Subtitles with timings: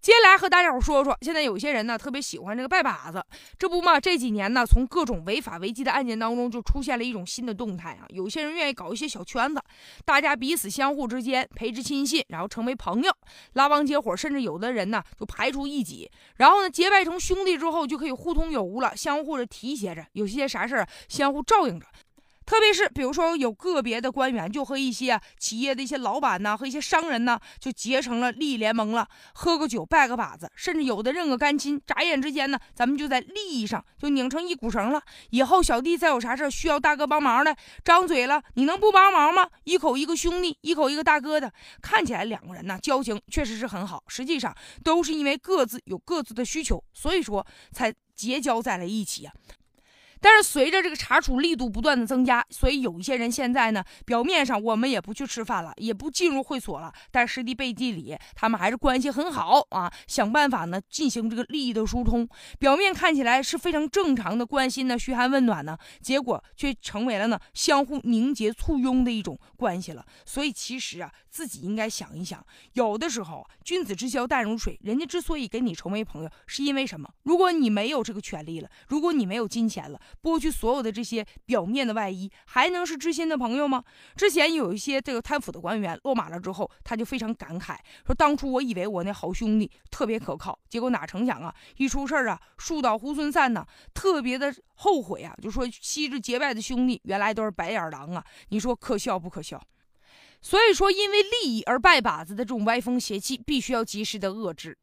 [0.00, 3.24] 接下来和大家伙说说，现在有些人呢特别喜欢这个拜把子，
[3.58, 3.98] 这不嘛？
[3.98, 8.06] 这几年呢，从各种违法违纪的案件当中，就出现了一种新的动态啊。
[8.10, 9.60] 有些人愿意搞一些小圈子，
[10.04, 13.12] 大家彼此相互之间培植亲信，然后成为朋友，
[13.54, 21.86] 拉帮结伙，甚至有的人呢就排除异己，然后呢结拜成兄弟之后，就可以互通有无了，相互的提携着，有些啥事儿相互照应着。
[22.46, 35.02] 特别是比如说有个别的官员就和一些企业的一些老板呢，和一些商人呢，就结成了利益联盟了，喝个酒拜个把子，甚至有的认个干亲，眨眼之间呢，咱们就在利益上就拧成一股绳了。
[35.30, 39.48] 以后小弟再有啥事需要大哥帮忙的，张嘴了，你能不帮忙吗？
[39.64, 49.32] 一口一个兄弟，一口一个大哥的，看起来两个人呢交情确实是很好，实际上都是因为各自有各自的需求，所以说才结交在了一起呀。
[50.20, 62.28] 但是随着这个查处力度不断的增加，所以有一些人现在呢，表面上我们也不去吃饭了，也不进入会所了，但实际背地里他们还是关系很好啊，想办法呢进行这个利益的疏通。
[62.58, 70.04] 表面看起来是非常正常的关心呢，嘘寒问暖呢，结果却成为了呢相互凝结簇拥的一种关系了。
[70.24, 77.08] 所以其实啊，自己应该想一想，有的时候君子之交淡如水，人家之所以跟你成为朋友，是因为什么？
[77.24, 80.00] 如果你没有这个权利了，如果你没有金钱了。
[80.22, 83.82] 剥去所有的这些表面的外衣，还能是知心的朋友吗？
[84.16, 99.62] 之前有一些这个贪腐的官员落马了之后，他就非常感慨，说当初我以为我那好兄弟特别可靠，结果哪成想啊，一出事儿啊，树倒猢狲散呢，特别的后悔啊，就说昔日结拜的兄弟原来都是白眼狼啊，你说可笑不可笑？
[100.42, 104.76] 所以说，因为利益而拜把子的这种歪风邪气，必须要及时的遏制。